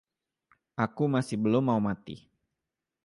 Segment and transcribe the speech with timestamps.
[0.85, 2.17] Aku masih belum mau mati.